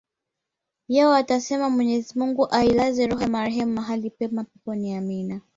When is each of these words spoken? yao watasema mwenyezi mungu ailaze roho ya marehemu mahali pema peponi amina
yao 0.87 1.09
watasema 1.11 1.69
mwenyezi 1.69 2.19
mungu 2.19 2.47
ailaze 2.51 3.07
roho 3.07 3.21
ya 3.23 3.27
marehemu 3.29 3.73
mahali 3.73 4.09
pema 4.09 4.43
peponi 4.43 4.95
amina 4.95 5.41